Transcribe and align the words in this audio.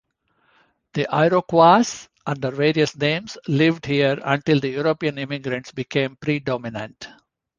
The 0.93 1.07
Iroquois, 1.15 2.07
under 2.25 2.49
various 2.49 2.95
names, 2.97 3.37
lived 3.47 3.85
here 3.85 4.17
until 4.23 4.59
the 4.59 4.69
European 4.69 5.19
immigrants 5.19 5.71
became 5.71 6.15
predominant. 6.15 7.07